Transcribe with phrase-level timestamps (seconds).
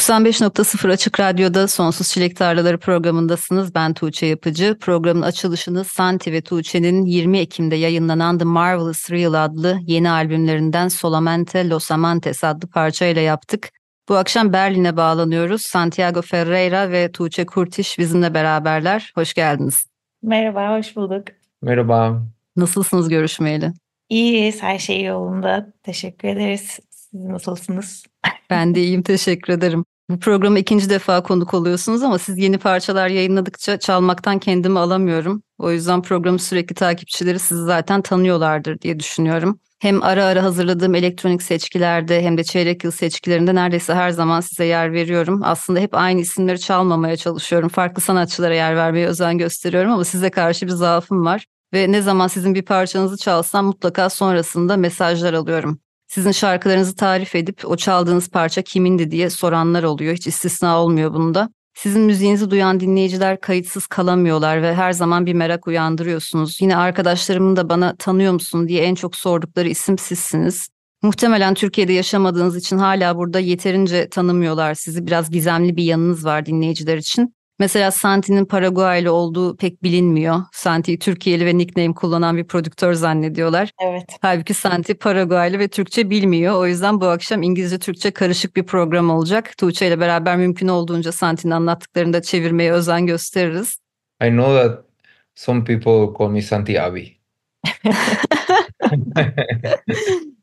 [0.00, 3.74] 95.0 Açık Radyo'da Sonsuz Çilek Tarlaları programındasınız.
[3.74, 4.76] Ben Tuğçe Yapıcı.
[4.80, 11.68] Programın açılışını Santi ve Tuğçe'nin 20 Ekim'de yayınlanan The Marvelous Real adlı yeni albümlerinden Solamente
[11.68, 13.70] Los Amantes adlı parçayla yaptık.
[14.08, 15.62] Bu akşam Berlin'e bağlanıyoruz.
[15.62, 19.12] Santiago Ferreira ve Tuğçe Kurtiş bizimle beraberler.
[19.14, 19.86] Hoş geldiniz.
[20.22, 21.24] Merhaba, hoş bulduk.
[21.62, 22.22] Merhaba.
[22.56, 23.72] Nasılsınız görüşmeyeli?
[24.08, 25.72] İyiyiz, her şey yolunda.
[25.82, 26.78] Teşekkür ederiz.
[27.12, 28.04] Siz nasılsınız?
[28.50, 29.84] Ben de iyiyim, teşekkür ederim.
[30.10, 35.42] Bu programa ikinci defa konuk oluyorsunuz ama siz yeni parçalar yayınladıkça çalmaktan kendimi alamıyorum.
[35.58, 39.60] O yüzden programın sürekli takipçileri sizi zaten tanıyorlardır diye düşünüyorum.
[39.78, 44.64] Hem ara ara hazırladığım elektronik seçkilerde hem de çeyrek yıl seçkilerinde neredeyse her zaman size
[44.64, 45.40] yer veriyorum.
[45.44, 47.68] Aslında hep aynı isimleri çalmamaya çalışıyorum.
[47.68, 51.46] Farklı sanatçılara yer vermeye özen gösteriyorum ama size karşı bir zaafım var.
[51.74, 57.62] Ve ne zaman sizin bir parçanızı çalsam mutlaka sonrasında mesajlar alıyorum sizin şarkılarınızı tarif edip
[57.64, 60.14] o çaldığınız parça kimindi diye soranlar oluyor.
[60.14, 61.50] Hiç istisna olmuyor bunda.
[61.74, 66.60] Sizin müziğinizi duyan dinleyiciler kayıtsız kalamıyorlar ve her zaman bir merak uyandırıyorsunuz.
[66.60, 70.68] Yine arkadaşlarımın da bana tanıyor musun diye en çok sordukları isim sizsiniz.
[71.02, 75.06] Muhtemelen Türkiye'de yaşamadığınız için hala burada yeterince tanımıyorlar sizi.
[75.06, 77.34] Biraz gizemli bir yanınız var dinleyiciler için.
[77.60, 80.36] Mesela Santi'nin Paraguaylı olduğu pek bilinmiyor.
[80.52, 83.70] Santi'yi Türkiye'li ve nickname kullanan bir prodüktör zannediyorlar.
[83.82, 84.04] Evet.
[84.20, 86.54] Halbuki Santi Paraguaylı ve Türkçe bilmiyor.
[86.54, 89.56] O yüzden bu akşam İngilizce-Türkçe karışık bir program olacak.
[89.58, 93.78] Tuğçe ile beraber mümkün olduğunca Santi'nin anlattıklarını da çevirmeye özen gösteririz.
[94.24, 94.84] I know that
[95.34, 97.16] some people call me Santi Abi.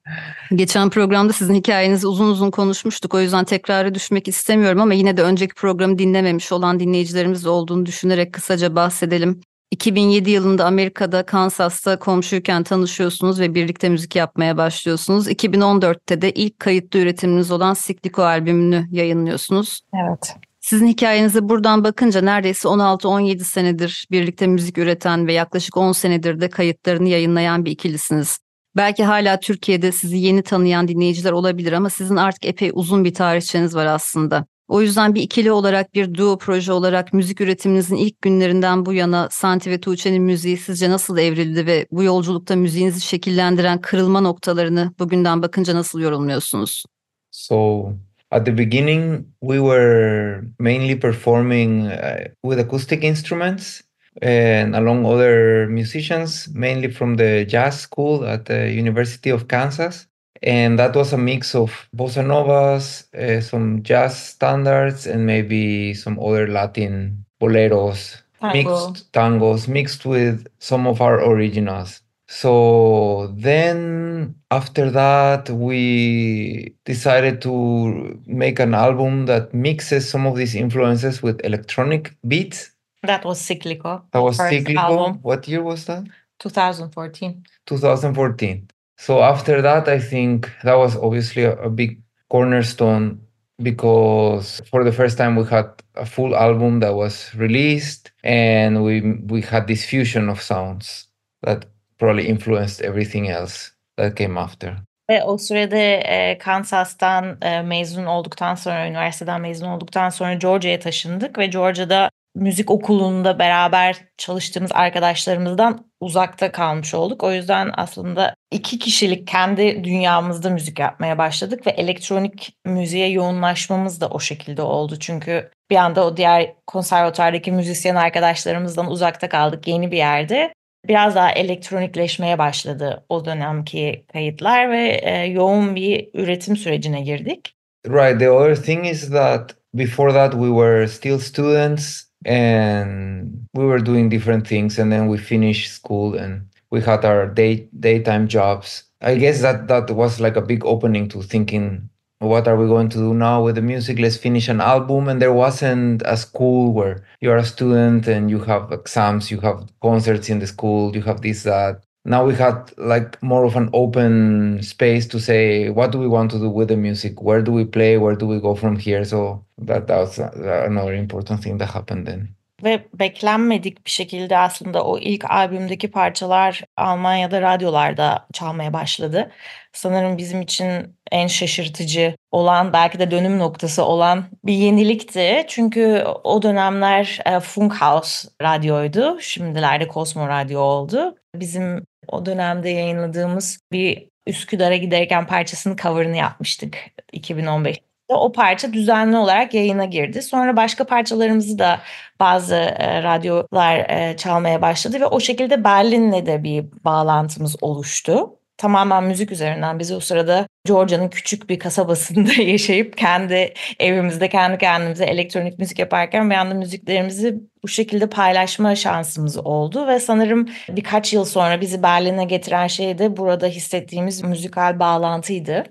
[0.55, 3.13] Geçen programda sizin hikayenizi uzun uzun konuşmuştuk.
[3.13, 8.33] O yüzden tekrara düşmek istemiyorum ama yine de önceki programı dinlememiş olan dinleyicilerimiz olduğunu düşünerek
[8.33, 9.41] kısaca bahsedelim.
[9.71, 15.27] 2007 yılında Amerika'da Kansas'ta komşuyken tanışıyorsunuz ve birlikte müzik yapmaya başlıyorsunuz.
[15.27, 19.81] 2014'te de ilk kayıtlı üretiminiz olan Sikliko albümünü yayınlıyorsunuz.
[19.93, 20.35] Evet.
[20.59, 26.49] Sizin hikayenize buradan bakınca neredeyse 16-17 senedir birlikte müzik üreten ve yaklaşık 10 senedir de
[26.49, 28.39] kayıtlarını yayınlayan bir ikilisiniz.
[28.77, 33.75] Belki hala Türkiye'de sizi yeni tanıyan dinleyiciler olabilir ama sizin artık epey uzun bir tarihçeniz
[33.75, 34.45] var aslında.
[34.67, 39.27] O yüzden bir ikili olarak bir duo proje olarak müzik üretiminizin ilk günlerinden bu yana
[39.31, 45.41] Santi ve Tuğçe'nin müziği sizce nasıl evrildi ve bu yolculukta müziğinizi şekillendiren kırılma noktalarını bugünden
[45.41, 46.83] bakınca nasıl yorumluyorsunuz?
[47.31, 47.85] So
[48.31, 53.81] at the beginning we were mainly performing uh, with acoustic instruments
[54.21, 60.07] and along other musicians, mainly from the jazz school at the University of Kansas.
[60.43, 66.19] And that was a mix of bossa novas, uh, some jazz standards, and maybe some
[66.19, 68.53] other Latin boleros, Tango.
[68.53, 72.01] mixed tangos, mixed with some of our originals.
[72.27, 80.53] So then after that, we decided to make an album that mixes some of these
[80.53, 82.71] influences with electronic beats
[83.03, 84.03] That was Cyclical.
[84.11, 84.79] that was cyclical.
[84.79, 85.19] album.
[85.21, 86.03] What year was that?
[86.39, 87.43] 2014.
[87.65, 88.67] 2014.
[88.97, 93.19] So after that, I think that was obviously a, a big cornerstone
[93.61, 99.01] because for the first time we had a full album that was released and we
[99.27, 101.07] we had this fusion of sounds
[101.43, 101.65] that
[101.97, 104.77] probably influenced everything else that came after.
[105.09, 111.37] Ve o sürede e, Kansas'tan e, mezun olduktan sonra, üniversiteden mezun olduktan sonra Georgia'ya taşındık
[111.37, 117.23] ve Georgia'da müzik okulunda beraber çalıştığımız arkadaşlarımızdan uzakta kalmış olduk.
[117.23, 124.07] O yüzden aslında iki kişilik kendi dünyamızda müzik yapmaya başladık ve elektronik müziğe yoğunlaşmamız da
[124.07, 124.99] o şekilde oldu.
[124.99, 130.53] Çünkü bir anda o diğer konservatuvardaki müzisyen arkadaşlarımızdan uzakta kaldık yeni bir yerde.
[130.87, 137.53] Biraz daha elektronikleşmeye başladı o dönemki kayıtlar ve e, yoğun bir üretim sürecine girdik.
[137.87, 138.19] Right.
[138.19, 144.09] The other thing is that before that we were still students and we were doing
[144.09, 148.83] different things and then we finished school and we had our day daytime jobs.
[149.01, 152.89] I guess that that was like a big opening to thinking what are we going
[152.89, 153.99] to do now with the music?
[153.99, 155.07] Let's finish an album.
[155.07, 159.69] And there wasn't a school where you're a student and you have exams, you have
[159.81, 161.83] concerts in the school, you have this, that.
[162.07, 166.31] Now we had like more of an open space to say, what do we want
[166.31, 167.21] to do with the music?
[167.21, 167.97] Where do we play?
[167.97, 169.03] Where do we go from here?
[169.03, 172.29] So that, that was another important thing that happened then.
[172.63, 179.31] Ve beklenmedik bir şekilde aslında o ilk albümdeki parçalar Almanya'da radyolarda çalmaya başladı.
[179.73, 185.45] Sanırım bizim için en şaşırtıcı olan belki de dönüm noktası olan bir yenilikti.
[185.47, 189.17] Çünkü o dönemler e, Funkhaus radyoydu.
[189.21, 191.15] Şimdilerde Cosmo Radyo oldu.
[191.35, 196.77] Bizim o dönemde yayınladığımız bir Üsküdar'a giderken parçasının cover'ını yapmıştık
[197.13, 197.77] 2015
[198.09, 200.21] o parça düzenli olarak yayına girdi.
[200.21, 201.79] Sonra başka parçalarımızı da
[202.19, 208.36] bazı e, radyolar e, çalmaya başladı ve o şekilde Berlin'le de bir bağlantımız oluştu.
[208.57, 215.05] Tamamen müzik üzerinden biz o sırada Georgia'nın küçük bir kasabasında yaşayıp kendi evimizde kendi kendimize
[215.05, 221.25] elektronik müzik yaparken bir anda müziklerimizi bu şekilde paylaşma şansımız oldu ve sanırım birkaç yıl
[221.25, 225.63] sonra bizi Berlin'e getiren şey de burada hissettiğimiz müzikal bağlantıydı.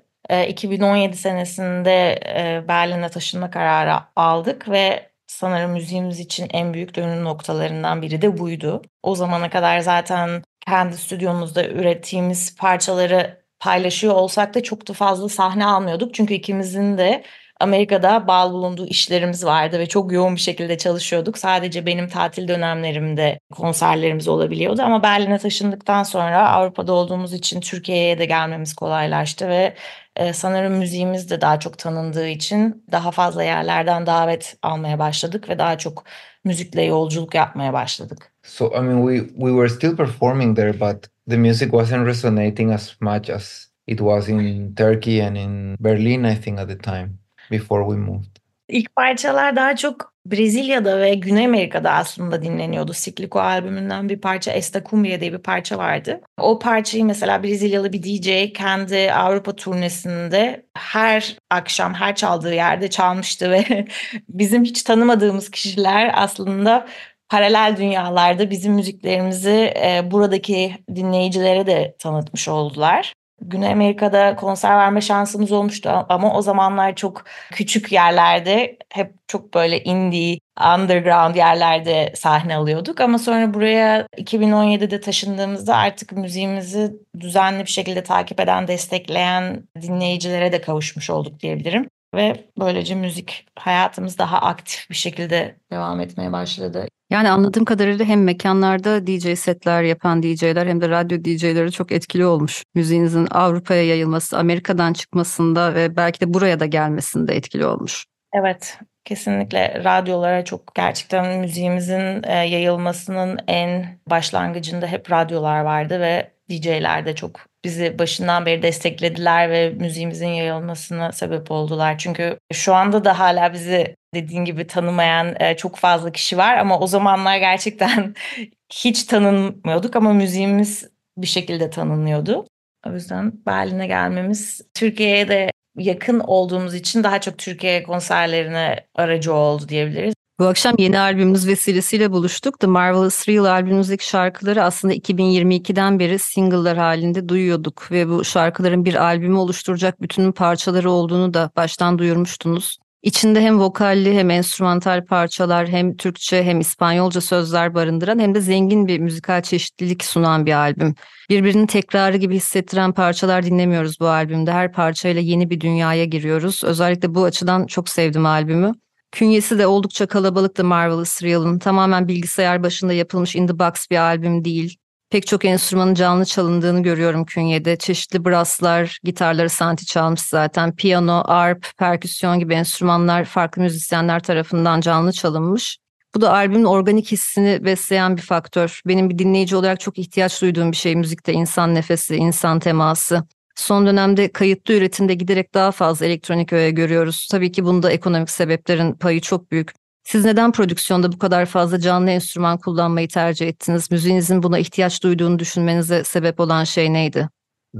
[0.48, 2.20] 2017 senesinde
[2.68, 8.82] Berlin'e taşınma kararı aldık ve sanırım müziğimiz için en büyük dönüm noktalarından biri de buydu.
[9.02, 15.66] O zamana kadar zaten kendi stüdyomuzda ürettiğimiz parçaları paylaşıyor olsak da çok da fazla sahne
[15.66, 16.14] almıyorduk.
[16.14, 17.24] Çünkü ikimizin de
[17.60, 21.38] Amerika'da bağlı bulunduğu işlerimiz vardı ve çok yoğun bir şekilde çalışıyorduk.
[21.38, 28.24] Sadece benim tatil dönemlerimde konserlerimiz olabiliyordu ama Berlin'e taşındıktan sonra Avrupa'da olduğumuz için Türkiye'ye de
[28.26, 29.76] gelmemiz kolaylaştı ve
[30.16, 35.58] e, sanırım müziğimiz de daha çok tanındığı için daha fazla yerlerden davet almaya başladık ve
[35.58, 36.04] daha çok
[36.46, 38.32] müzikle yolculuk yapmaya başladık.
[38.42, 42.96] So I mean we we were still performing there but the music wasn't resonating as
[43.00, 47.18] much as it was in Turkey and in Berlin I think at the time
[47.50, 48.35] before we moved.
[48.68, 52.92] İlk parçalar daha çok Brezilya'da ve Güney Amerika'da aslında dinleniyordu.
[52.92, 56.20] Sikliko albümünden bir parça Esta Cumbia diye bir parça vardı.
[56.40, 63.50] O parçayı mesela Brezilyalı bir DJ kendi Avrupa turnesinde her akşam her çaldığı yerde çalmıştı
[63.50, 63.86] ve
[64.28, 66.86] bizim hiç tanımadığımız kişiler aslında
[67.28, 69.74] paralel dünyalarda bizim müziklerimizi
[70.10, 73.12] buradaki dinleyicilere de tanıtmış oldular.
[73.40, 79.84] Güney Amerika'da konser verme şansımız olmuştu ama o zamanlar çok küçük yerlerde hep çok böyle
[79.84, 83.00] indie, underground yerlerde sahne alıyorduk.
[83.00, 90.60] Ama sonra buraya 2017'de taşındığımızda artık müziğimizi düzenli bir şekilde takip eden, destekleyen dinleyicilere de
[90.60, 91.88] kavuşmuş olduk diyebilirim.
[92.16, 96.88] Ve böylece müzik hayatımız daha aktif bir şekilde devam etmeye başladı.
[97.10, 102.26] Yani anladığım kadarıyla hem mekanlarda DJ setler yapan DJ'ler hem de radyo DJ'leri çok etkili
[102.26, 102.62] olmuş.
[102.74, 108.04] Müziğinizin Avrupa'ya yayılması, Amerika'dan çıkmasında ve belki de buraya da gelmesinde etkili olmuş.
[108.32, 117.06] Evet, kesinlikle radyolara çok gerçekten müziğimizin e, yayılmasının en başlangıcında hep radyolar vardı ve DJ'ler
[117.06, 121.98] de çok bizi başından beri desteklediler ve müziğimizin yayılmasına sebep oldular.
[121.98, 126.80] Çünkü şu anda da hala bizi dediğin gibi tanımayan e, çok fazla kişi var ama
[126.80, 128.14] o zamanlar gerçekten
[128.72, 132.46] hiç tanınmıyorduk ama müziğimiz bir şekilde tanınıyordu.
[132.86, 139.68] O yüzden Berlin'e gelmemiz Türkiye'ye de yakın olduğumuz için daha çok Türkiye konserlerine aracı oldu
[139.68, 140.15] diyebiliriz.
[140.38, 142.60] Bu akşam yeni albümümüz vesilesiyle buluştuk.
[142.60, 148.94] The Marvelous Real albümümüzdeki şarkıları aslında 2022'den beri single'lar halinde duyuyorduk ve bu şarkıların bir
[148.94, 152.78] albümü oluşturacak bütünün parçaları olduğunu da baştan duyurmuştunuz.
[153.02, 158.88] İçinde hem vokalli hem enstrümantal parçalar hem Türkçe hem İspanyolca sözler barındıran hem de zengin
[158.88, 160.94] bir müzikal çeşitlilik sunan bir albüm.
[161.30, 164.52] Birbirinin tekrarı gibi hissettiren parçalar dinlemiyoruz bu albümde.
[164.52, 166.64] Her parçayla yeni bir dünyaya giriyoruz.
[166.64, 168.72] Özellikle bu açıdan çok sevdim albümü.
[169.12, 171.58] Künyesi de oldukça kalabalıktı Marvelous Real'ın.
[171.58, 174.76] Tamamen bilgisayar başında yapılmış in the box bir albüm değil.
[175.10, 177.76] Pek çok enstrümanın canlı çalındığını görüyorum künyede.
[177.76, 180.76] Çeşitli brasslar, gitarları Santi çalmış zaten.
[180.76, 185.78] Piyano, arp, perküsyon gibi enstrümanlar farklı müzisyenler tarafından canlı çalınmış.
[186.14, 188.80] Bu da albümün organik hissini besleyen bir faktör.
[188.86, 193.24] Benim bir dinleyici olarak çok ihtiyaç duyduğum bir şey müzikte insan nefesi, insan teması.
[193.56, 197.28] Son dönemde kayıtlı üretimde giderek daha fazla elektronik öğe görüyoruz.
[197.30, 199.72] Tabii ki bunda ekonomik sebeplerin payı çok büyük.
[200.04, 203.90] Siz neden prodüksiyonda bu kadar fazla canlı enstrüman kullanmayı tercih ettiniz?
[203.90, 207.28] Müziğinizin buna ihtiyaç duyduğunu düşünmenize sebep olan şey neydi?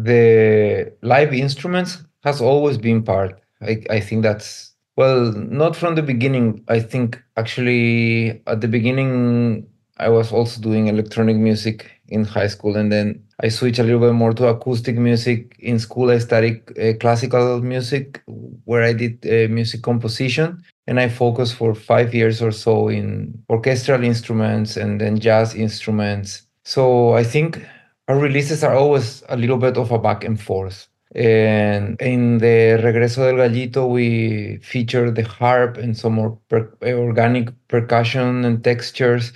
[0.05, 3.43] The live instruments has always been part.
[3.61, 6.65] I, I think that's well, not from the beginning.
[6.71, 9.65] I think actually at the beginning
[9.99, 14.01] I was also doing electronic music in high school, and then I switched a little
[14.01, 15.57] bit more to acoustic music.
[15.59, 18.23] In school, I studied uh, classical music,
[18.65, 23.43] where I did uh, music composition, and I focused for five years or so in
[23.51, 26.43] orchestral instruments and then jazz instruments.
[26.65, 27.65] So I think
[28.09, 30.89] our releases are always a little bit of a back and forth.
[31.15, 37.49] And in the Regreso del Gallito, we feature the harp and some more per- organic
[37.69, 39.33] percussion and textures.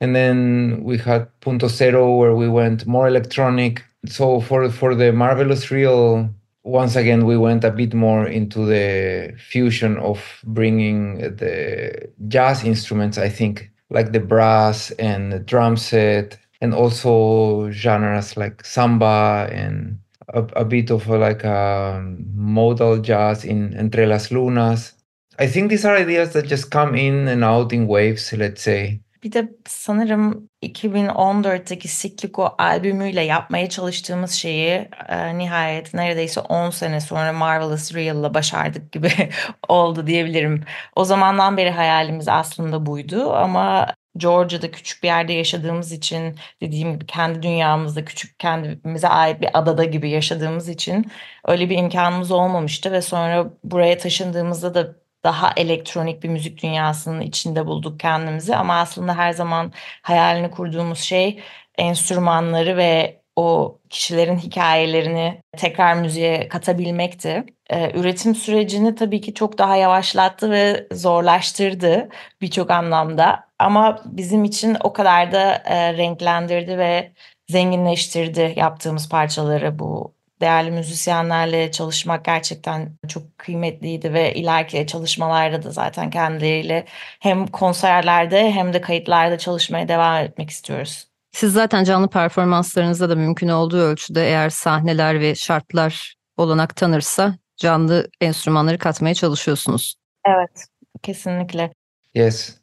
[0.00, 3.82] And then we had Punto Cero, where we went more electronic.
[4.06, 6.28] So for for the Marvelous Reel,
[6.64, 13.18] once again, we went a bit more into the fusion of bringing the jazz instruments,
[13.18, 19.98] I think, like the brass and the drum set, and also genres like samba and
[20.28, 22.02] a, a bit of a, like a
[22.34, 24.92] modal jazz in Entre las Lunas.
[25.38, 29.00] I think these are ideas that just come in and out in waves, let's say.
[29.24, 37.32] Bir de sanırım 2014'teki Sikliko albümüyle yapmaya çalıştığımız şeyi e, nihayet neredeyse 10 sene sonra
[37.32, 39.10] Marvelous Real'la başardık gibi
[39.68, 40.64] oldu diyebilirim.
[40.96, 47.06] O zamandan beri hayalimiz aslında buydu ama Georgia'da küçük bir yerde yaşadığımız için dediğim gibi
[47.06, 51.10] kendi dünyamızda küçük kendimize ait bir adada gibi yaşadığımız için
[51.44, 57.66] öyle bir imkanımız olmamıştı ve sonra buraya taşındığımızda da daha elektronik bir müzik dünyasının içinde
[57.66, 61.40] bulduk kendimizi ama aslında her zaman hayalini kurduğumuz şey
[61.78, 67.44] enstrümanları ve o kişilerin hikayelerini tekrar müziğe katabilmekti.
[67.70, 72.08] Ee, üretim sürecini tabii ki çok daha yavaşlattı ve zorlaştırdı
[72.40, 73.48] birçok anlamda.
[73.58, 77.12] Ama bizim için o kadar da e, renklendirdi ve
[77.48, 80.14] zenginleştirdi yaptığımız parçaları bu
[80.44, 86.84] değerli müzisyenlerle çalışmak gerçekten çok kıymetliydi ve ileriki çalışmalarda da zaten kendileriyle
[87.20, 91.06] hem konserlerde hem de kayıtlarda çalışmaya devam etmek istiyoruz.
[91.32, 98.08] Siz zaten canlı performanslarınızda da mümkün olduğu ölçüde eğer sahneler ve şartlar olanak tanırsa canlı
[98.20, 99.94] enstrümanları katmaya çalışıyorsunuz.
[100.26, 100.66] Evet,
[101.02, 101.72] kesinlikle.
[102.14, 102.56] Yes,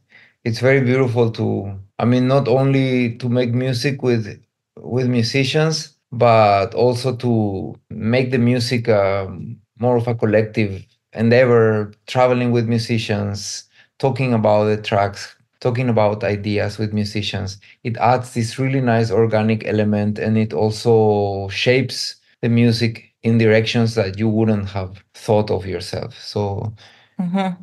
[0.45, 1.67] it's very beautiful to.
[2.03, 4.27] I mean, not only to make music with
[4.75, 11.93] with musicians, but also to make the music um, more of a collective endeavor.
[12.07, 13.63] Traveling with musicians,
[13.99, 17.59] talking about the tracks, talking about ideas with musicians.
[17.83, 23.95] It adds this really nice organic element, and it also shapes the music in directions
[23.95, 26.13] that you wouldn't have thought of yourself.
[26.19, 26.73] So
[27.19, 27.37] mm-hmm.
[27.37, 27.55] hı.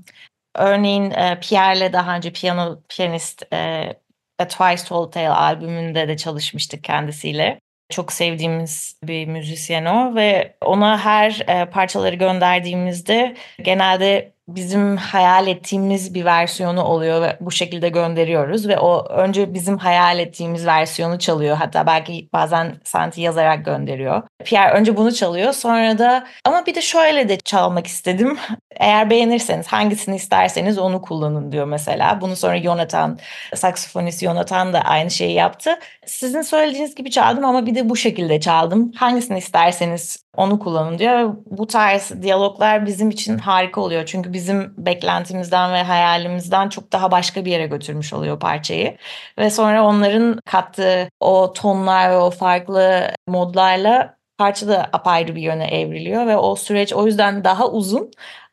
[0.55, 3.95] Örneğin e, uh, Pierre'le daha önce piyano piyanist e, uh,
[4.39, 7.61] A Twice Told Tale albümünde de çalışmıştık kendisiyle.
[7.91, 16.15] Çok sevdiğimiz bir müzisyen o ve ona her e, parçaları gönderdiğimizde genelde bizim hayal ettiğimiz
[16.15, 21.57] bir versiyonu oluyor ve bu şekilde gönderiyoruz ve o önce bizim hayal ettiğimiz versiyonu çalıyor.
[21.57, 24.23] Hatta belki bazen Santi yazarak gönderiyor.
[24.45, 28.39] Pierre önce bunu çalıyor sonra da ama bir de şöyle de çalmak istedim.
[28.77, 32.21] Eğer beğenirseniz hangisini isterseniz onu kullanın diyor mesela.
[32.21, 33.19] Bunu sonra Jonathan,
[33.55, 35.79] saksafonist Jonathan da aynı şeyi yaptı.
[36.07, 38.93] Sizin söylediğiniz gibi çaldım ama bir de bu şekilde çaldım.
[38.93, 41.35] Hangisini isterseniz onu kullanın diyor.
[41.47, 44.07] Bu tarz diyaloglar bizim için harika oluyor.
[44.07, 48.97] Çünkü bizim beklentimizden ve hayalimizden çok daha başka bir yere götürmüş oluyor parçayı.
[49.39, 55.67] Ve sonra onların kattığı o tonlar ve o farklı modlarla parça da apayrı bir yöne
[55.67, 58.11] evriliyor ve o süreç o yüzden daha uzun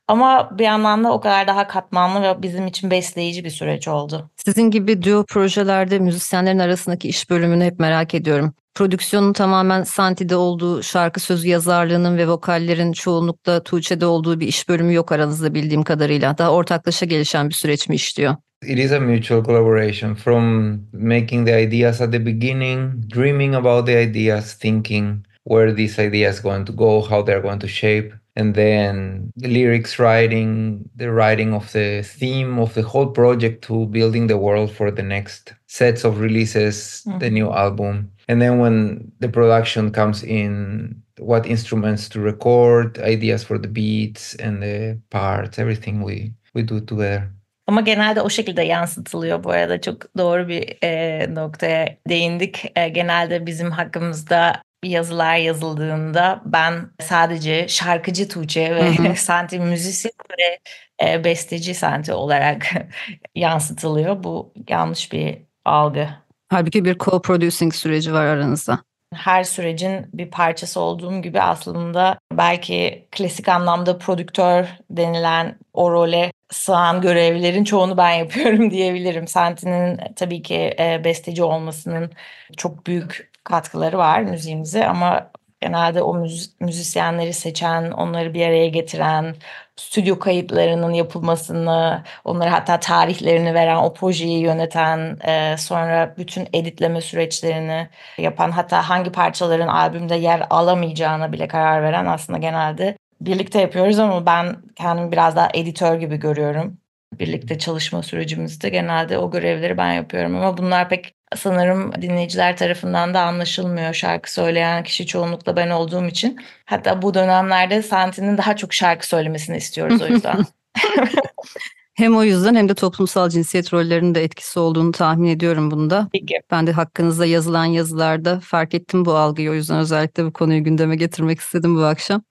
[0.08, 4.30] ama bir yandan da o kadar daha katmanlı ve bizim için besleyici bir süreç oldu.
[4.46, 8.54] Sizin gibi duo projelerde müzisyenlerin arasındaki iş bölümünü hep merak ediyorum.
[8.76, 14.94] Prodüksiyonun tamamen Santi'de olduğu, şarkı sözü yazarlığının ve vokallerin çoğunlukla Tuğçe'de olduğu bir iş bölümü
[14.94, 16.38] yok aranızda bildiğim kadarıyla.
[16.38, 18.36] Daha ortaklaşa gelişen bir süreç mi işliyor?
[18.68, 23.98] it is a mutual collaboration from making the ideas at the beginning, dreaming about the
[23.98, 29.32] ideas, thinking where these ideas going to go, how they're going to shape, and then
[29.38, 34.38] the lyrics writing, the writing of the theme of the whole project to building the
[34.38, 37.34] world for the next sets of releases, the mm-hmm.
[37.34, 38.12] new album.
[38.28, 44.36] And then when the production comes in, what instruments to record, ideas for the beats
[44.36, 47.32] and the parts, everything we we do together.
[47.68, 49.44] Ama genelde o şekilde yansıtılıyor.
[49.44, 52.72] Bu arada çok doğru bir e, noktaya değindik.
[52.76, 60.60] E, genelde bizim hakkımızda yazılar yazıldığında ben sadece şarkıcı Tuğçe ve Santi müzisyen ve
[61.08, 62.66] e, besteci Santi olarak
[63.36, 64.24] yansıtılıyor.
[64.24, 66.10] Bu yanlış bir algı.
[66.50, 68.80] Halbuki bir co-producing süreci var aranızda.
[69.14, 77.02] her sürecin bir parçası olduğum gibi aslında belki klasik anlamda prodüktör denilen o role sığan
[77.02, 79.28] görevlerin çoğunu ben yapıyorum diyebilirim.
[79.28, 82.12] Santi'nin tabii ki e, besteci olmasının
[82.58, 89.36] çok büyük katkıları var müziğimize ama genelde o müz- müzisyenleri seçen, onları bir araya getiren,
[89.76, 97.90] stüdyo kayıtlarının yapılmasını, onlara hatta tarihlerini veren, o projeyi yöneten, e, sonra bütün editleme süreçlerini
[98.18, 104.26] yapan, hatta hangi parçaların albümde yer alamayacağına bile karar veren aslında genelde birlikte yapıyoruz ama
[104.26, 106.78] ben kendimi biraz daha editör gibi görüyorum.
[107.20, 113.22] Birlikte çalışma sürecimizde genelde o görevleri ben yapıyorum ama bunlar pek sanırım dinleyiciler tarafından da
[113.22, 113.94] anlaşılmıyor.
[113.94, 116.42] Şarkı söyleyen kişi çoğunlukla ben olduğum için.
[116.66, 120.38] Hatta bu dönemlerde Santi'nin daha çok şarkı söylemesini istiyoruz o yüzden.
[121.96, 126.08] Hem o yüzden hem de toplumsal cinsiyet rollerinin de etkisi olduğunu tahmin ediyorum bunda.
[126.12, 126.42] Peki.
[126.52, 129.52] Ben de hakkınızda yazılan yazılarda fark ettim bu algıyı.
[129.52, 132.22] O yüzden özellikle bu konuyu gündeme getirmek istedim bu akşam.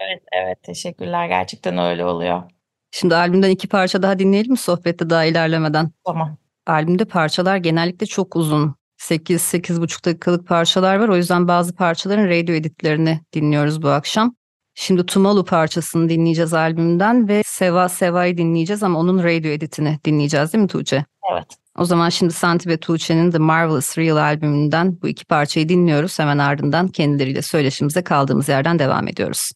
[0.00, 1.26] Evet, evet teşekkürler.
[1.26, 2.42] Gerçekten öyle oluyor.
[2.90, 5.90] Şimdi albümden iki parça daha dinleyelim mi sohbette daha ilerlemeden?
[6.06, 6.36] Tamam.
[6.66, 8.74] Albümde parçalar genellikle çok uzun.
[8.98, 11.08] 8-8,5 dakikalık parçalar var.
[11.08, 14.34] O yüzden bazı parçaların radio editlerini dinliyoruz bu akşam.
[14.74, 20.62] Şimdi Tumalu parçasını dinleyeceğiz albümden ve Seva Seva'yı dinleyeceğiz ama onun radio editini dinleyeceğiz değil
[20.62, 21.04] mi Tuğçe?
[21.32, 21.46] Evet.
[21.78, 26.18] O zaman şimdi Santi ve Tuğçe'nin The Marvelous Real albümünden bu iki parçayı dinliyoruz.
[26.18, 29.50] Hemen ardından kendileriyle söyleşimize kaldığımız yerden devam ediyoruz.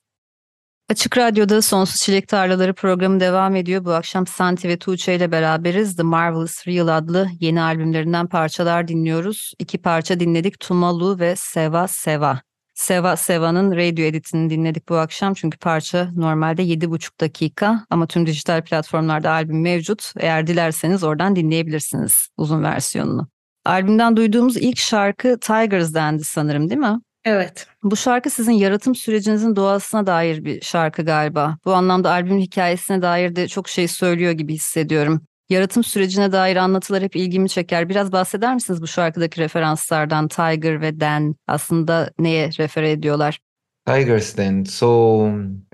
[0.91, 3.85] Açık Radyo'da Sonsuz Çilek Tarlaları programı devam ediyor.
[3.85, 5.97] Bu akşam Santi ve Tuğçe ile beraberiz.
[5.97, 9.53] The Marvelous Real adlı yeni albümlerinden parçalar dinliyoruz.
[9.59, 10.61] İki parça dinledik.
[10.61, 12.41] Tumalu ve Seva Seva.
[12.75, 15.35] Seva Seva'nın radio editini dinledik bu akşam.
[15.35, 20.13] Çünkü parça normalde 7,5 dakika ama tüm dijital platformlarda albüm mevcut.
[20.17, 23.29] Eğer dilerseniz oradan dinleyebilirsiniz uzun versiyonunu.
[23.65, 25.93] Albümden duyduğumuz ilk şarkı Tigers
[26.23, 27.01] sanırım değil mi?
[27.25, 27.67] Evet.
[27.83, 31.59] Bu şarkı sizin yaratım sürecinizin doğasına dair bir şarkı galiba.
[31.65, 35.21] Bu anlamda albümün hikayesine dair de çok şey söylüyor gibi hissediyorum.
[35.49, 37.89] Yaratım sürecine dair anlatılar hep ilgimi çeker.
[37.89, 40.29] Biraz bahseder misiniz bu şarkıdaki referanslardan?
[40.29, 43.39] Tiger ve Dan aslında neye refere ediyorlar?
[43.87, 44.65] Tigers then.
[44.65, 45.23] So,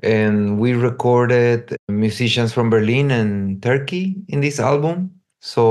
[0.03, 5.11] and we recorded musicians from Berlin and Turkey in this album.
[5.41, 5.63] So,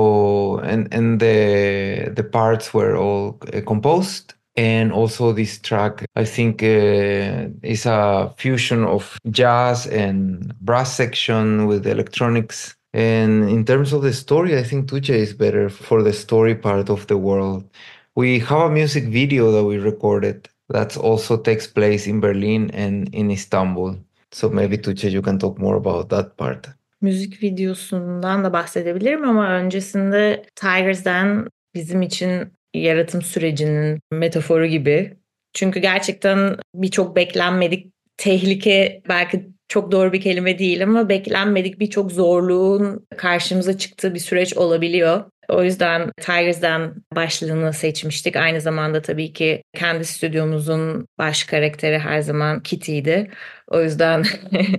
[0.57, 4.35] and and the the parts were all uh, composed.
[4.57, 11.67] And also this track, I think, uh, is a fusion of jazz and brass section
[11.67, 12.75] with electronics.
[12.93, 16.89] And in terms of the story, I think Tuche is better for the story part
[16.89, 17.69] of the world.
[18.15, 23.13] We have a music video that we recorded that also takes place in Berlin and
[23.13, 23.97] in Istanbul.
[24.31, 26.67] So maybe Tuche, you can talk more about that part.
[27.01, 35.17] Müzik videosundan da bahsedebilirim ama öncesinde Tigers'den bizim için yaratım sürecinin metaforu gibi.
[35.53, 43.07] Çünkü gerçekten birçok beklenmedik tehlike belki çok doğru bir kelime değil ama beklenmedik birçok zorluğun
[43.17, 45.23] karşımıza çıktığı bir süreç olabiliyor.
[45.49, 48.35] O yüzden Tigers'den başlığını seçmiştik.
[48.35, 53.31] Aynı zamanda tabii ki kendi stüdyomuzun baş karakteri her zaman Kitty'ydi.
[53.67, 54.23] O yüzden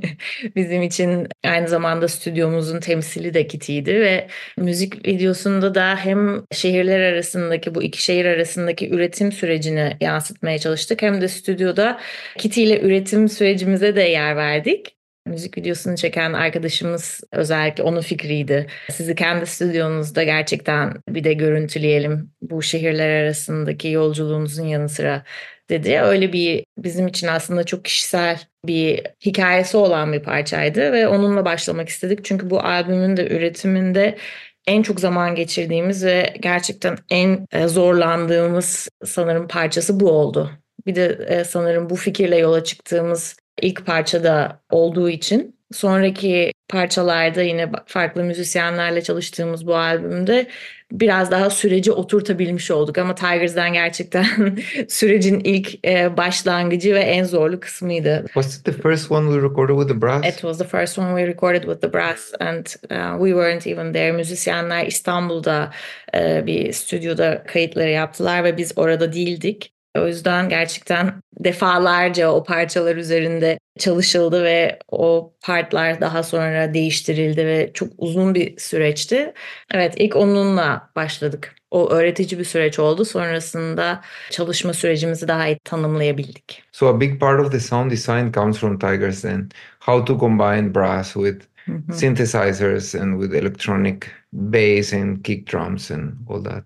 [0.57, 7.75] bizim için aynı zamanda stüdyomuzun temsili de Kitty'ydi ve müzik videosunda da hem şehirler arasındaki
[7.75, 12.01] bu iki şehir arasındaki üretim sürecini yansıtmaya çalıştık hem de stüdyoda
[12.39, 14.96] Kitty ile üretim sürecimize de yer verdik.
[15.27, 18.67] Müzik videosunu çeken arkadaşımız özellikle onun fikriydi.
[18.93, 25.25] Sizi kendi stüdyonuzda gerçekten bir de görüntüleyelim bu şehirler arasındaki yolculuğunuzun yanı sıra
[25.71, 26.01] dedi.
[26.01, 31.89] Öyle bir bizim için aslında çok kişisel bir hikayesi olan bir parçaydı ve onunla başlamak
[31.89, 32.25] istedik.
[32.25, 34.19] Çünkü bu albümün de üretiminde
[34.67, 40.51] en çok zaman geçirdiğimiz ve gerçekten en zorlandığımız sanırım parçası bu oldu.
[40.87, 48.25] Bir de sanırım bu fikirle yola çıktığımız ilk parçada olduğu için sonraki parçalarda yine farklı
[48.25, 50.47] müzisyenlerle çalıştığımız bu albümde
[50.93, 54.27] biraz daha süreci oturtabilmiş olduk ama Tigers'dan gerçekten
[54.89, 55.85] sürecin ilk
[56.17, 58.25] başlangıcı ve en zorlu kısmıydı.
[58.27, 60.27] Was it the first one we recorded with the brass?
[60.27, 63.93] It was the first one we recorded with the brass and uh, we weren't even
[63.93, 64.13] there.
[64.13, 65.71] Müzisyenler İstanbul'da
[66.15, 69.76] uh, bir stüdyoda kayıtları yaptılar ve biz orada değildik.
[69.99, 77.71] O yüzden gerçekten defalarca o parçalar üzerinde çalışıldı ve o partlar daha sonra değiştirildi ve
[77.75, 79.33] çok uzun bir süreçti.
[79.75, 81.55] Evet ilk onunla başladık.
[81.71, 83.05] O öğretici bir süreç oldu.
[83.05, 86.63] Sonrasında çalışma sürecimizi daha iyi tanımlayabildik.
[86.73, 89.49] So a big part of the sound design comes from Tigers then.
[89.81, 91.47] How to combine brass with
[91.93, 96.65] synthesizers and with electronic bass and kick drums and all that.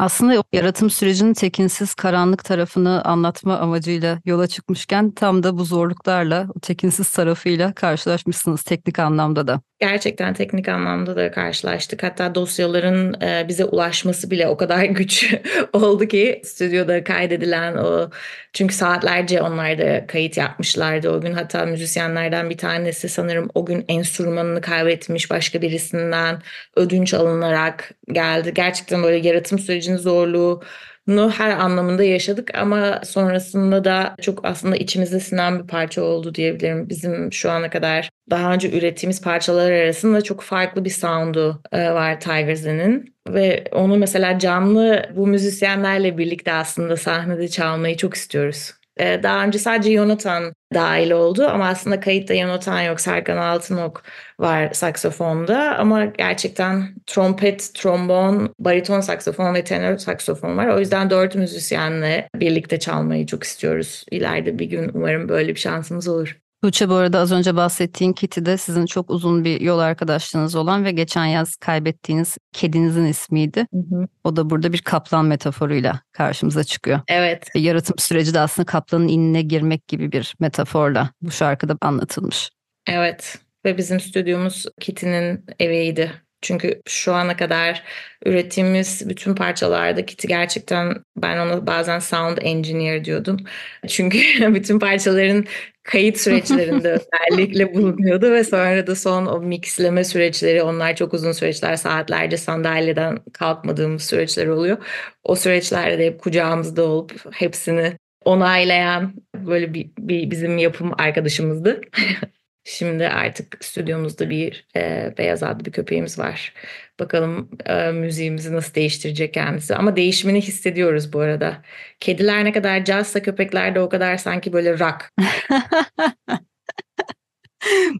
[0.00, 6.60] Aslında yaratım sürecinin tekinsiz karanlık tarafını anlatma amacıyla yola çıkmışken tam da bu zorluklarla, o
[6.60, 9.60] tekinsiz tarafıyla karşılaşmışsınız teknik anlamda da.
[9.80, 12.02] Gerçekten teknik anlamda da karşılaştık.
[12.02, 15.34] Hatta dosyaların e, bize ulaşması bile o kadar güç
[15.72, 18.10] oldu ki stüdyoda kaydedilen o
[18.52, 21.32] çünkü saatlerce onlar da kayıt yapmışlardı o gün.
[21.32, 26.42] Hatta müzisyenlerden bir tanesi sanırım o gün enstrümanını kaybetmiş başka birisinden
[26.76, 28.54] ödünç alınarak geldi.
[28.54, 30.62] Gerçekten böyle yaratım sürecinin zorluğu
[31.08, 36.88] her anlamında yaşadık ama sonrasında da çok aslında içimizde sinen bir parça oldu diyebilirim.
[36.88, 42.20] Bizim şu ana kadar daha önce ürettiğimiz parçalar arasında çok farklı bir sound'u e, var
[42.20, 48.79] Tigers'ın ve onu mesela canlı bu müzisyenlerle birlikte aslında sahnede çalmayı çok istiyoruz.
[49.00, 53.00] E, daha önce sadece Yonatan dahil oldu ama aslında kayıtta Yonatan yok.
[53.00, 54.02] Serkan Altınok
[54.40, 60.66] var saksafonda ama gerçekten trompet, trombon, bariton saksafon ve tenor saksafon var.
[60.68, 64.04] O yüzden dört müzisyenle birlikte çalmayı çok istiyoruz.
[64.10, 66.40] İleride bir gün umarım böyle bir şansımız olur.
[66.62, 70.84] Tuğçe bu arada az önce bahsettiğin Kitty de sizin çok uzun bir yol arkadaşlığınız olan
[70.84, 73.66] ve geçen yaz kaybettiğiniz kedinizin ismiydi.
[73.72, 74.06] Hı hı.
[74.24, 77.00] O da burada bir kaplan metaforuyla karşımıza çıkıyor.
[77.08, 77.48] Evet.
[77.56, 82.50] Ve yaratım süreci de aslında kaplanın inine girmek gibi bir metaforla bu şarkıda anlatılmış.
[82.86, 86.12] Evet ve bizim stüdyomuz Kitty'nin eviydi.
[86.42, 87.82] Çünkü şu ana kadar
[88.26, 93.36] ürettiğimiz bütün parçalarda Kitty gerçekten ben ona bazen sound engineer diyordum.
[93.88, 94.18] Çünkü
[94.54, 95.46] bütün parçaların
[95.82, 96.98] kayıt süreçlerinde
[97.30, 103.18] özellikle bulunuyordu ve sonra da son o mixleme süreçleri onlar çok uzun süreçler saatlerce sandalyeden
[103.32, 104.78] kalkmadığımız süreçler oluyor.
[105.24, 111.80] O süreçlerde de hep kucağımızda olup hepsini onaylayan böyle bir, bir bizim yapım arkadaşımızdı.
[112.64, 116.54] Şimdi artık stüdyomuzda bir e, beyaz adlı bir köpeğimiz var.
[117.00, 119.76] Bakalım e, müziğimizi nasıl değiştirecek kendisi.
[119.76, 121.62] Ama değişimini hissediyoruz bu arada.
[122.00, 125.10] Kediler ne kadar cazsa köpekler de o kadar sanki böyle rock.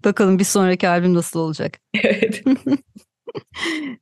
[0.05, 1.79] Bakalım bir sonraki albüm nasıl olacak?
[2.05, 2.42] Evet.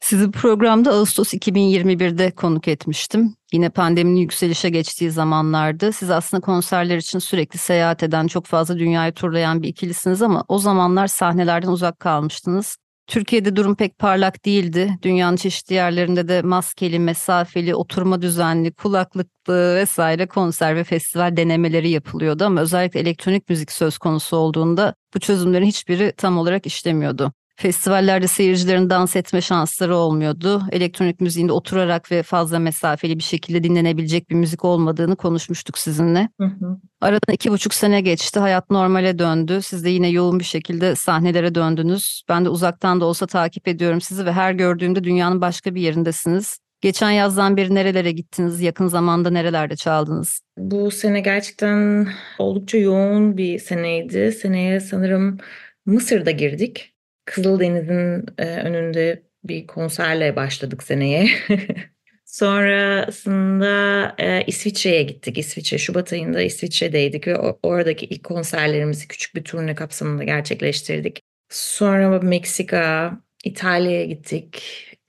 [0.01, 3.35] Sizi programda Ağustos 2021'de konuk etmiştim.
[3.53, 5.93] Yine pandeminin yükselişe geçtiği zamanlardı.
[5.93, 10.59] Siz aslında konserler için sürekli seyahat eden, çok fazla dünyayı turlayan bir ikilisiniz ama o
[10.59, 12.77] zamanlar sahnelerden uzak kalmıştınız.
[13.09, 14.99] Türkiye'de durum pek parlak değildi.
[15.03, 22.45] Dünyanın çeşitli yerlerinde de maskeli, mesafeli, oturma düzenli, kulaklıklı vesaire konser ve festival denemeleri yapılıyordu
[22.45, 27.33] ama özellikle elektronik müzik söz konusu olduğunda bu çözümlerin hiçbiri tam olarak işlemiyordu.
[27.61, 30.63] Festivallerde seyircilerin dans etme şansları olmuyordu.
[30.73, 36.29] Elektronik müziğinde oturarak ve fazla mesafeli bir şekilde dinlenebilecek bir müzik olmadığını konuşmuştuk sizinle.
[36.41, 36.79] Hı hı.
[37.01, 38.41] Aradan iki buçuk sene geçti.
[38.41, 39.61] Hayat normale döndü.
[39.63, 42.23] Siz de yine yoğun bir şekilde sahnelere döndünüz.
[42.29, 46.59] Ben de uzaktan da olsa takip ediyorum sizi ve her gördüğümde dünyanın başka bir yerindesiniz.
[46.81, 48.61] Geçen yazdan beri nerelere gittiniz?
[48.61, 50.41] Yakın zamanda nerelerde çaldınız?
[50.59, 54.33] Bu sene gerçekten oldukça yoğun bir seneydi.
[54.33, 55.39] Seneye sanırım
[55.87, 56.95] Mısır'da girdik.
[57.29, 61.29] Kızıldeniz'in e, önünde bir konserle başladık seneye.
[62.25, 65.39] Sonrasında e, İsviçre'ye gittik.
[65.39, 71.23] İsviçre Şubat ayında İsviçre'deydik ve oradaki ilk konserlerimizi küçük bir turne kapsamında gerçekleştirdik.
[71.49, 74.63] Sonra Meksika, İtalya'ya gittik.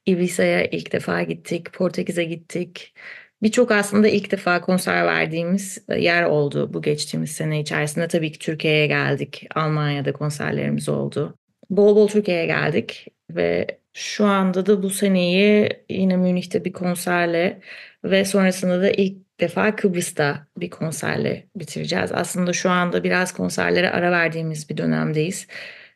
[0.06, 1.74] Ibiza'ya ilk defa gittik.
[1.74, 2.94] Portekiz'e gittik.
[3.44, 8.08] Birçok aslında ilk defa konser verdiğimiz e, yer oldu bu geçtiğimiz sene içerisinde.
[8.08, 9.48] Tabii ki Türkiye'ye geldik.
[9.56, 11.36] Almanya'da konserlerimiz oldu
[11.70, 17.62] bol bol Türkiye'ye geldik ve şu anda da bu seneyi yine Münih'te bir konserle
[18.04, 22.12] ve sonrasında da ilk defa Kıbrıs'ta bir konserle bitireceğiz.
[22.14, 25.48] Aslında şu anda biraz konserlere ara verdiğimiz bir dönemdeyiz.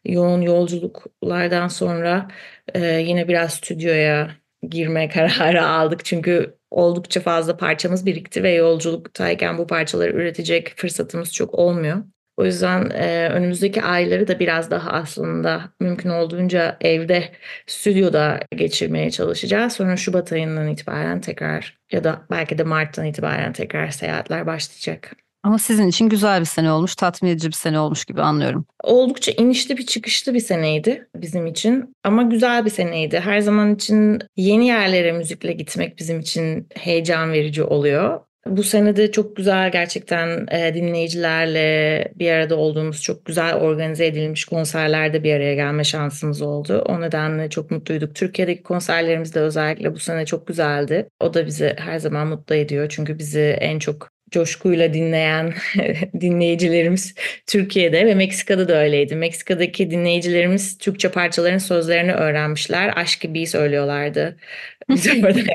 [0.06, 2.28] Yoğun yolculuklardan sonra
[2.74, 4.36] e, yine biraz stüdyoya
[4.70, 6.06] girme kararı aldık.
[6.06, 12.04] Çünkü oldukça fazla parçamız birikti ve yolculuktayken bu parçaları üretecek fırsatımız çok olmuyor.
[12.38, 17.32] O yüzden e, önümüzdeki ayları da biraz daha aslında mümkün olduğunca evde,
[17.67, 19.74] stüdyoda geçirmeye çalışacağız.
[19.74, 25.15] Sonra Şubat ayından itibaren tekrar ya da belki de Mart'tan itibaren tekrar seyahatler başlayacak.
[25.43, 28.65] Ama sizin için güzel bir sene olmuş, tatmin edici bir sene olmuş gibi anlıyorum.
[28.84, 33.19] Oldukça inişli bir çıkışlı bir seneydi bizim için ama güzel bir seneydi.
[33.19, 38.19] Her zaman için yeni yerlere müzikle gitmek bizim için heyecan verici oluyor.
[38.47, 44.45] Bu sene de çok güzel gerçekten e, dinleyicilerle bir arada olduğumuz çok güzel organize edilmiş
[44.45, 46.84] konserlerde bir araya gelme şansımız oldu.
[46.88, 48.15] O nedenle çok mutluyduk.
[48.15, 51.10] Türkiye'deki konserlerimiz de özellikle bu sene çok güzeldi.
[51.19, 52.88] O da bizi her zaman mutlu ediyor.
[52.89, 55.54] Çünkü bizi en çok coşkuyla dinleyen
[56.22, 57.15] dinleyicilerimiz
[57.48, 59.15] Türkiye'de ve Meksika'da da öyleydi.
[59.15, 62.93] Meksika'daki dinleyicilerimiz Türkçe parçaların sözlerini öğrenmişler.
[62.96, 64.38] Aşk gibi söylüyorlardı.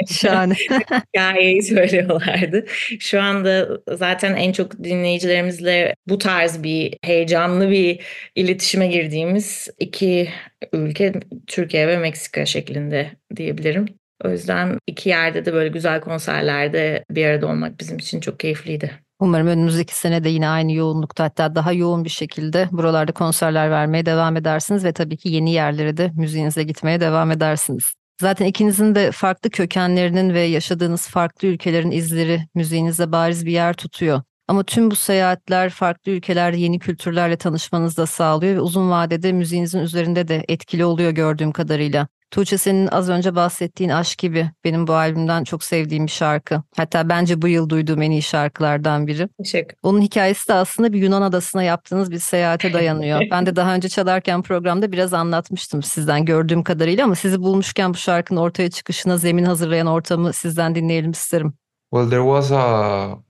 [0.10, 0.54] Şahane.
[1.14, 2.66] hikayeyi söylüyorlardı.
[3.00, 8.00] Şu anda zaten en çok dinleyicilerimizle bu tarz bir heyecanlı bir
[8.34, 10.28] iletişime girdiğimiz iki
[10.72, 11.12] ülke
[11.46, 13.97] Türkiye ve Meksika şeklinde diyebilirim.
[14.24, 18.90] O yüzden iki yerde de böyle güzel konserlerde bir arada olmak bizim için çok keyifliydi.
[19.20, 24.06] Umarım önümüzdeki sene de yine aynı yoğunlukta hatta daha yoğun bir şekilde buralarda konserler vermeye
[24.06, 27.84] devam edersiniz ve tabii ki yeni yerlere de müziğinizle gitmeye devam edersiniz.
[28.20, 34.22] Zaten ikinizin de farklı kökenlerinin ve yaşadığınız farklı ülkelerin izleri müziğinizde bariz bir yer tutuyor.
[34.48, 39.78] Ama tüm bu seyahatler farklı ülkelerde yeni kültürlerle tanışmanızı da sağlıyor ve uzun vadede müziğinizin
[39.78, 42.08] üzerinde de etkili oluyor gördüğüm kadarıyla.
[42.30, 46.62] Tuğçe senin az önce bahsettiğin Aşk gibi benim bu albümden çok sevdiğim bir şarkı.
[46.76, 49.28] Hatta bence bu yıl duyduğum en iyi şarkılardan biri.
[49.38, 53.20] Teşekkür Onun hikayesi de aslında bir Yunan adasına yaptığınız bir seyahate dayanıyor.
[53.30, 57.98] ben de daha önce çalarken programda biraz anlatmıştım sizden gördüğüm kadarıyla ama sizi bulmuşken bu
[57.98, 61.54] şarkının ortaya çıkışına zemin hazırlayan ortamı sizden dinleyelim isterim.
[61.90, 63.27] Well, there was a,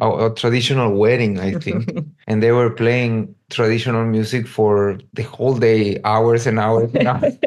[0.00, 5.56] a, a traditional wedding, I think, and they were playing traditional music for the whole
[5.56, 7.38] day, hours and hours and hours.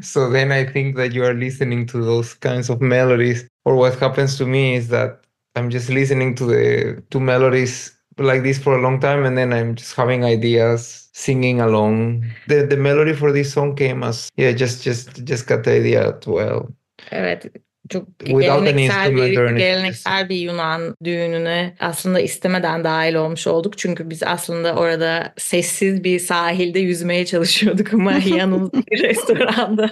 [0.06, 3.48] so then I think that you are listening to those kinds of melodies.
[3.64, 5.24] Or what happens to me is that
[5.56, 9.52] I'm just listening to the two melodies like this for a long time, and then
[9.52, 12.24] I'm just having ideas, singing along.
[12.46, 16.18] The the melody for this song came as yeah, just just just got the idea
[16.26, 16.72] well.
[17.10, 17.50] Evet.
[17.88, 23.78] Çok geleneksel bir, geleneksel bir Yunan düğününe aslında istemeden dahil olmuş olduk.
[23.78, 29.90] Çünkü biz aslında orada sessiz bir sahilde yüzmeye çalışıyorduk ama yanımızda bir restoranda.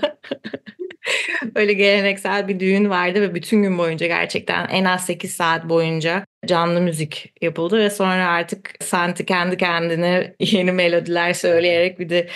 [1.55, 6.27] Öyle geleneksel bir düğün vardı ve bütün gün boyunca gerçekten en az 8 saat boyunca
[6.47, 12.29] canlı müzik yapıldı ve sonra artık Santi kendi kendine yeni melodiler söyleyerek bir de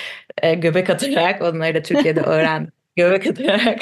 [0.43, 2.73] e, göbek atarak onları da Türkiye'de öğrendim.
[2.99, 3.81] göbek atarak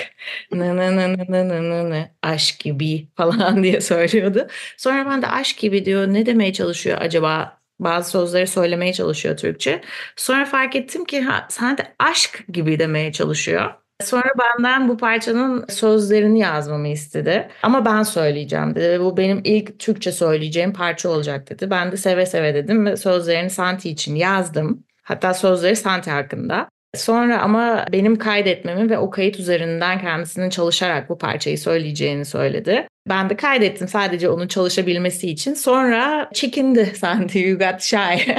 [0.52, 4.46] na na na na na na na aşk gibi falan diye söylüyordu.
[4.76, 9.80] Sonra ben de aşk gibi diyor ne demeye çalışıyor acaba bazı sözleri söylemeye çalışıyor Türkçe.
[10.16, 13.74] Sonra fark ettim ki ha, sen de aşk gibi demeye çalışıyor.
[14.02, 17.48] Sonra benden bu parçanın sözlerini yazmamı istedi.
[17.62, 19.00] Ama ben söyleyeceğim dedi.
[19.00, 21.70] Bu benim ilk Türkçe söyleyeceğim parça olacak dedi.
[21.70, 24.84] Ben de seve seve dedim ve sözlerini Santi için yazdım.
[25.02, 26.68] Hatta sözleri Santi hakkında.
[26.96, 32.88] Sonra ama benim kaydetmemi ve o kayıt üzerinden kendisinin çalışarak bu parçayı söyleyeceğini söyledi.
[33.08, 35.54] Ben de kaydettim sadece onun çalışabilmesi için.
[35.54, 37.38] Sonra çekindi Santi.
[37.38, 38.32] You got shy.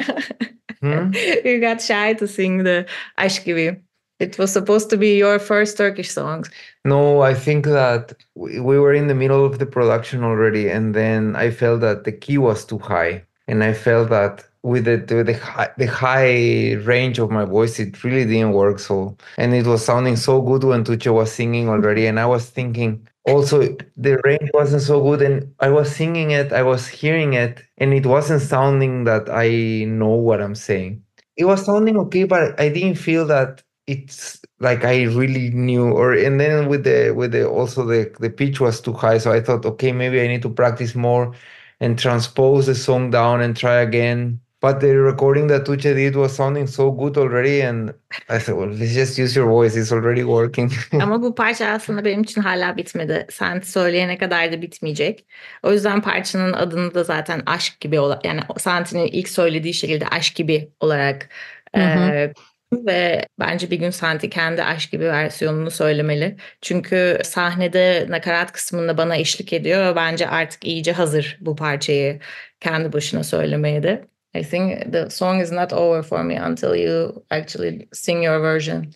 [0.80, 1.12] Hmm?
[1.46, 2.86] you got shy to sing the
[3.18, 3.82] Aşk gibi.
[4.20, 6.46] It was supposed to be your first Turkish song.
[6.86, 11.36] No, I think that we were in the middle of the production already, and then
[11.36, 15.24] I felt that the key was too high, and I felt that with the the,
[15.24, 18.80] the high, the high range of my voice, it really didn't work.
[18.80, 22.50] So, and it was sounding so good when Tuche was singing already, and I was
[22.50, 27.34] thinking also the range wasn't so good, and I was singing it, I was hearing
[27.34, 31.04] it, and it wasn't sounding that I know what I'm saying.
[31.38, 36.14] It was sounding okay, but I didn't feel that it's like I really knew or
[36.14, 39.40] and then with the with the also the the pitch was too high so I
[39.42, 41.34] thought okay maybe I need to practice more
[41.80, 46.36] and transpose the song down and try again but the recording that Tuche did was
[46.36, 47.94] sounding so good already and
[48.30, 52.06] I said well let's just use your voice it's already working Ama bu parça aslında
[52.06, 53.28] benim için hala bitmedi.
[53.30, 55.26] Sen söyleyene kadar da bitmeyecek.
[55.64, 60.36] O yüzden parçanın adını da zaten aşk gibi olarak yani Santi'nin ilk söylediği şekilde aşk
[60.36, 61.30] gibi olarak
[61.76, 62.12] Hı hı.
[62.12, 62.34] e,
[62.74, 66.38] ve bence bir gün Santi kendi aşk gibi versiyonunu söylemeli.
[66.62, 72.20] Çünkü sahnede nakarat kısmında bana eşlik ediyor ve bence artık iyice hazır bu parçayı
[72.60, 74.08] kendi başına söylemeye de.
[74.36, 78.94] I think the song is not over for me until you actually sing your version.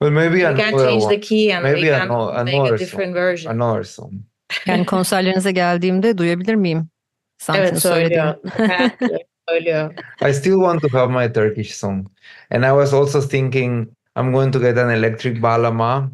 [0.00, 2.74] well maybe You can change one the key and Maybe we can ano- make another
[2.74, 3.52] a different version.
[3.52, 4.12] another song
[4.66, 6.88] Yani konserlerinize geldiğimde duyabilir miyim?
[7.38, 8.34] Santi'nin Evet söylüyor.
[8.56, 8.76] söylediğini.
[9.00, 9.94] Evet, söylüyor.
[10.28, 12.06] I still want to have my Turkish song.
[12.50, 16.10] And I was also thinking I'm going to get an electric balama.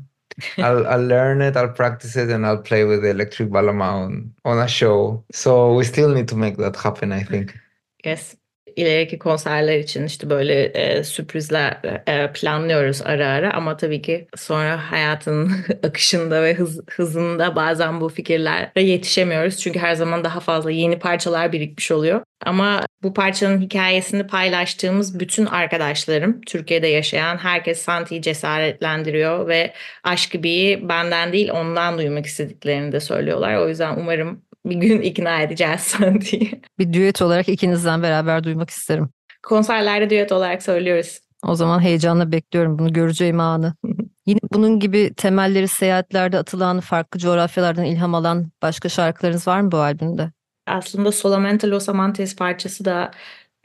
[0.56, 4.32] I'll, I'll learn it, I'll practice it, and I'll play with the electric balama on,
[4.44, 5.24] on a show.
[5.32, 7.58] So we still need to make that happen, I think.
[8.04, 8.36] Yes.
[8.78, 14.92] İleriki konserler için işte böyle e, sürprizler e, planlıyoruz ara ara ama tabii ki sonra
[14.92, 19.58] hayatın akışında ve hız, hızında bazen bu fikirlere yetişemiyoruz.
[19.58, 22.22] Çünkü her zaman daha fazla yeni parçalar birikmiş oluyor.
[22.46, 29.72] Ama bu parçanın hikayesini paylaştığımız bütün arkadaşlarım, Türkiye'de yaşayan herkes Santi'yi cesaretlendiriyor ve
[30.04, 33.56] aşk gibi benden değil ondan duymak istediklerini de söylüyorlar.
[33.56, 36.62] O yüzden umarım bir gün ikna edeceğiz Santi'yi.
[36.78, 39.10] Bir düet olarak ikinizden beraber duymak isterim.
[39.42, 41.20] Konserlerde düet olarak söylüyoruz.
[41.46, 43.74] O zaman heyecanla bekliyorum bunu göreceğim anı.
[44.26, 49.76] Yine bunun gibi temelleri seyahatlerde atılan, farklı coğrafyalardan ilham alan başka şarkılarınız var mı bu
[49.76, 50.30] albümde?
[50.66, 53.10] Aslında Solamente Los Amantes parçası da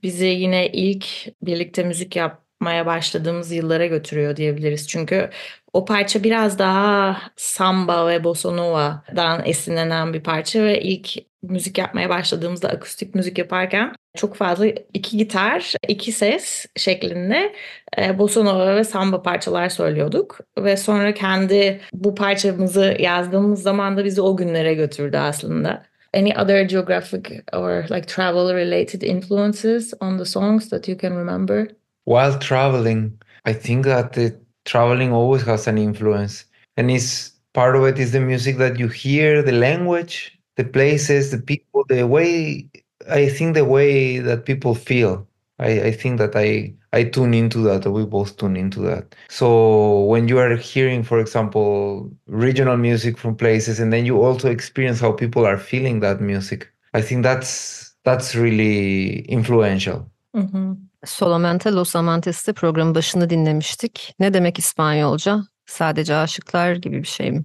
[0.04, 1.06] bizi yine ilk
[1.42, 2.16] birlikte müzik
[2.62, 4.88] yapmaya başladığımız yıllara götürüyor diyebiliriz.
[4.88, 5.30] Çünkü
[5.74, 11.10] o parça biraz daha samba ve bossa nova'dan esinlenen bir parça ve ilk
[11.42, 17.54] müzik yapmaya başladığımızda akustik müzik yaparken çok fazla iki gitar, iki ses şeklinde
[17.98, 24.06] e, bossa nova ve samba parçalar söylüyorduk ve sonra kendi bu parçamızı yazdığımız zaman da
[24.06, 25.84] bizi o günlere götürdü aslında.
[26.14, 31.68] Any other geographic or like travel related influences on the songs that you can remember?
[32.06, 36.46] While traveling, I think that the traveling always has an influence.
[36.78, 41.32] And it's part of it is the music that you hear, the language, the places,
[41.32, 42.70] the people, the way
[43.10, 45.28] I think the way that people feel.
[45.60, 49.16] I, I think that I I tune into that, we both tune into that.
[49.30, 54.50] So when you are hearing, for example, regional music from places, and then you also
[54.50, 60.10] experience how people are feeling that music, I think that's that's really influential.
[60.34, 60.93] Hı.
[61.06, 64.16] Solamente Los Amantes'te programın başında dinlemiştik.
[64.20, 65.40] Ne demek İspanyolca?
[65.66, 67.44] Sadece aşıklar gibi bir şey mi?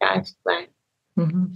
[0.00, 0.66] Gerçekten.
[1.18, 1.48] Hı hı.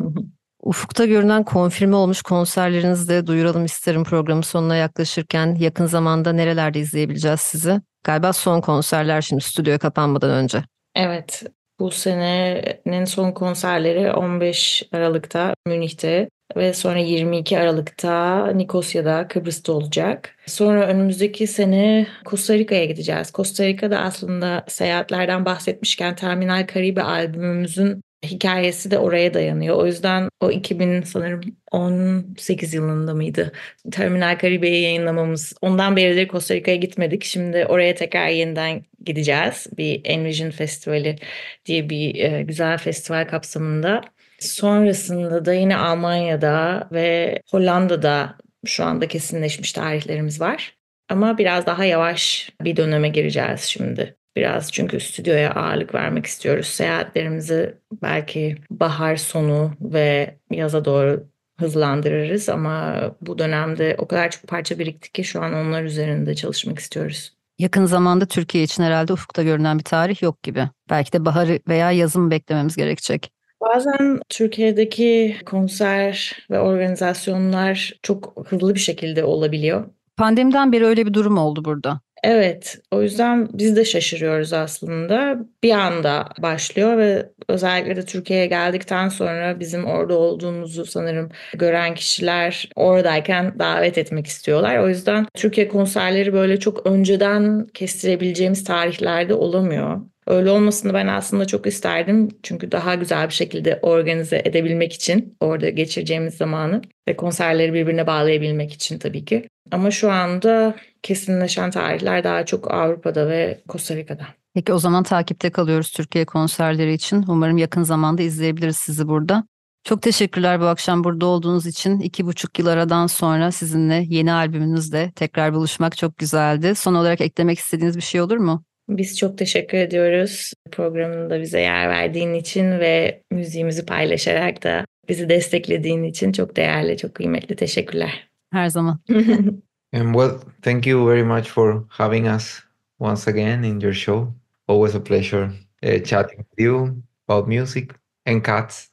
[0.00, 0.22] Hı hı.
[0.62, 5.54] Ufukta görünen konfirme olmuş konserlerinizi de duyuralım isterim programın sonuna yaklaşırken.
[5.54, 7.80] Yakın zamanda nerelerde izleyebileceğiz sizi?
[8.04, 10.62] Galiba son konserler şimdi stüdyoya kapanmadan önce.
[10.94, 11.42] Evet,
[11.78, 20.36] bu senenin son konserleri 15 Aralık'ta Münih'te ve sonra 22 Aralık'ta Nikosya'da, Kıbrıs'ta olacak.
[20.46, 23.30] Sonra önümüzdeki sene Costa Rica'ya gideceğiz.
[23.34, 29.76] Costa Rica'da aslında seyahatlerden bahsetmişken Terminal Caribe albümümüzün hikayesi de oraya dayanıyor.
[29.76, 33.52] O yüzden o 2000 sanırım 18 yılında mıydı?
[33.92, 35.52] Terminal Caribe'yi yayınlamamız.
[35.60, 37.24] Ondan beridir Costa Rica'ya gitmedik.
[37.24, 39.66] Şimdi oraya tekrar yeniden gideceğiz.
[39.78, 41.18] Bir Envision Festivali
[41.66, 44.00] diye bir e, güzel festival kapsamında.
[44.42, 50.76] Sonrasında da yine Almanya'da ve Hollanda'da şu anda kesinleşmiş tarihlerimiz var.
[51.08, 54.16] Ama biraz daha yavaş bir döneme gireceğiz şimdi.
[54.36, 56.66] Biraz çünkü stüdyoya ağırlık vermek istiyoruz.
[56.66, 61.26] Seyahatlerimizi belki bahar sonu ve yaza doğru
[61.58, 66.78] hızlandırırız ama bu dönemde o kadar çok parça birikti ki şu an onlar üzerinde çalışmak
[66.78, 67.32] istiyoruz.
[67.58, 70.68] Yakın zamanda Türkiye için herhalde ufukta görünen bir tarih yok gibi.
[70.90, 73.32] Belki de baharı veya yazı mı beklememiz gerekecek?
[73.74, 79.84] Bazen Türkiye'deki konser ve organizasyonlar çok hızlı bir şekilde olabiliyor.
[80.16, 82.00] Pandemiden beri öyle bir durum oldu burada.
[82.22, 85.38] Evet, o yüzden biz de şaşırıyoruz aslında.
[85.62, 92.68] Bir anda başlıyor ve özellikle de Türkiye'ye geldikten sonra bizim orada olduğumuzu sanırım gören kişiler
[92.76, 94.78] oradayken davet etmek istiyorlar.
[94.78, 100.00] O yüzden Türkiye konserleri böyle çok önceden kestirebileceğimiz tarihlerde olamıyor.
[100.26, 102.28] Öyle olmasını ben aslında çok isterdim.
[102.42, 108.72] Çünkü daha güzel bir şekilde organize edebilmek için orada geçireceğimiz zamanı ve konserleri birbirine bağlayabilmek
[108.72, 109.48] için tabii ki.
[109.70, 114.26] Ama şu anda kesinleşen tarihler daha çok Avrupa'da ve Costa Rica'da.
[114.54, 117.24] Peki o zaman takipte kalıyoruz Türkiye konserleri için.
[117.28, 119.44] Umarım yakın zamanda izleyebiliriz sizi burada.
[119.84, 122.00] Çok teşekkürler bu akşam burada olduğunuz için.
[122.00, 126.74] İki buçuk yıl aradan sonra sizinle yeni albümünüzle tekrar buluşmak çok güzeldi.
[126.74, 128.64] Son olarak eklemek istediğiniz bir şey olur mu?
[128.88, 136.02] Biz çok teşekkür ediyoruz programında bize yer verdiğin için ve müziğimizi paylaşarak da bizi desteklediğin
[136.02, 137.56] için çok değerli, çok kıymetli.
[137.56, 138.28] Teşekkürler.
[138.52, 139.00] Her zaman.
[139.92, 142.62] And well, thank you very much for having us
[142.98, 144.32] once again in your show.
[144.68, 145.52] Always a pleasure
[145.82, 147.94] uh, chatting with you about music
[148.26, 148.88] and cats.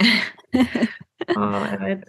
[1.36, 2.04] Aa, evet.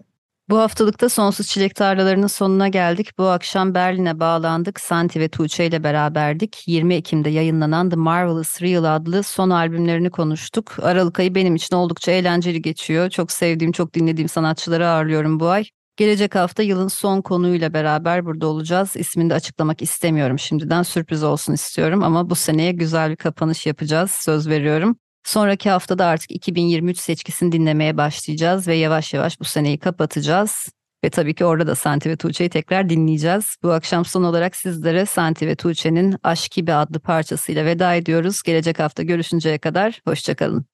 [0.49, 3.17] Bu haftalıkta Sonsuz Çilek Tarlalarının sonuna geldik.
[3.17, 4.79] Bu akşam Berlin'e bağlandık.
[4.79, 6.67] Santi ve Tuğçe ile beraberdik.
[6.67, 10.75] 20 Ekim'de yayınlanan The Marvelous Real adlı son albümlerini konuştuk.
[10.81, 13.09] Aralık ayı benim için oldukça eğlenceli geçiyor.
[13.09, 15.65] Çok sevdiğim, çok dinlediğim sanatçıları ağırlıyorum bu ay.
[15.97, 18.95] Gelecek hafta yılın son konuyla beraber burada olacağız.
[18.95, 20.83] İsmini de açıklamak istemiyorum şimdiden.
[20.83, 24.11] Sürpriz olsun istiyorum ama bu seneye güzel bir kapanış yapacağız.
[24.11, 24.95] Söz veriyorum.
[25.23, 30.69] Sonraki haftada artık 2023 seçkisini dinlemeye başlayacağız ve yavaş yavaş bu seneyi kapatacağız.
[31.03, 33.57] Ve tabii ki orada da Santi ve Tuğçe'yi tekrar dinleyeceğiz.
[33.63, 38.43] Bu akşam son olarak sizlere Santi ve Tuğçe'nin Aşk gibi adlı parçasıyla veda ediyoruz.
[38.43, 40.72] Gelecek hafta görüşünceye kadar hoşçakalın.